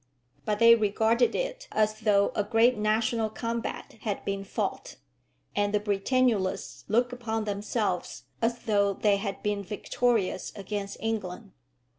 [0.45, 4.95] But they regarded it as though a great national combat had been fought,
[5.55, 11.51] and the Britannulists looked upon themselves as though they had been victorious against England.